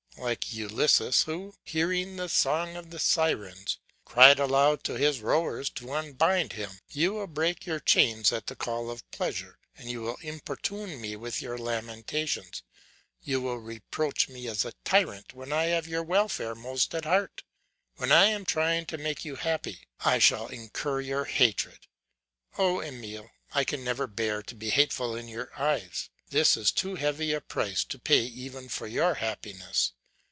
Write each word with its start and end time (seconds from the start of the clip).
Like 0.17 0.53
Ulysses 0.53 1.23
who, 1.23 1.55
hearing 1.63 2.15
the 2.17 2.29
song 2.29 2.75
of 2.75 2.91
the 2.91 2.99
Sirens, 2.99 3.79
cried 4.05 4.37
aloud 4.37 4.83
to 4.83 4.93
his 4.95 5.19
rowers 5.19 5.67
to 5.71 5.93
unbind 5.93 6.53
him, 6.53 6.79
you 6.91 7.13
will 7.13 7.25
break 7.25 7.65
your 7.65 7.79
chains 7.79 8.31
at 8.31 8.45
the 8.45 8.55
call 8.55 8.91
of 8.91 9.09
pleasure; 9.09 9.57
you 9.79 10.01
will 10.03 10.17
importune 10.17 11.01
me 11.01 11.15
with 11.15 11.41
your 11.41 11.57
lamentations, 11.57 12.61
you 13.23 13.41
will 13.41 13.57
reproach 13.57 14.29
me 14.29 14.47
as 14.47 14.63
a 14.63 14.73
tyrant 14.85 15.33
when 15.33 15.51
I 15.51 15.65
have 15.67 15.87
your 15.87 16.03
welfare 16.03 16.53
most 16.53 16.93
at 16.93 17.05
heart; 17.05 17.41
when 17.95 18.11
I 18.11 18.25
am 18.25 18.45
trying 18.45 18.85
to 18.87 18.99
make 18.99 19.25
you 19.25 19.37
happy, 19.37 19.87
I 20.01 20.19
shall 20.19 20.45
incur 20.49 20.99
your 21.01 21.25
hatred. 21.25 21.87
Oh, 22.59 22.79
Emile, 22.79 23.31
I 23.53 23.63
can 23.63 23.83
never 23.83 24.05
bear 24.05 24.43
to 24.43 24.53
be 24.53 24.69
hateful 24.69 25.15
in 25.15 25.27
your 25.27 25.49
eyes; 25.59 26.11
this 26.29 26.57
is 26.57 26.71
too 26.71 26.93
heavy 26.93 27.33
a 27.33 27.41
price 27.41 27.83
to 27.85 27.97
pay 27.97 28.19
even 28.21 28.69
for 28.69 28.85
your 28.85 29.15
happiness. 29.15 29.93